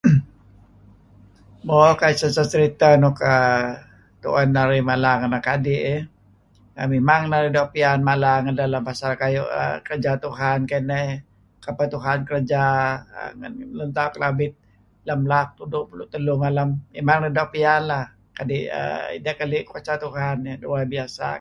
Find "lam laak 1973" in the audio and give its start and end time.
15.07-16.97